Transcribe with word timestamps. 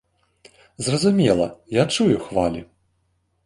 Зразумела, 0.87 1.47
я 1.81 1.85
чую 1.97 2.19
хвалі. 2.27 2.69